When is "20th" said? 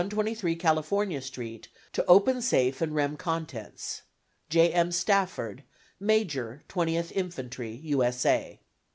6.69-7.11